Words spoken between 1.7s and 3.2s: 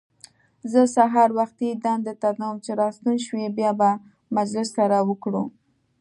دندې ته ځم، چې راستون